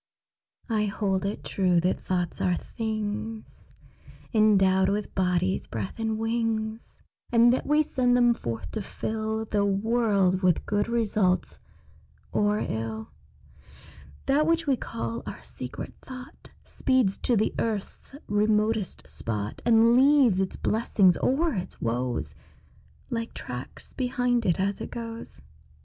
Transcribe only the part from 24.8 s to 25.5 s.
it goes.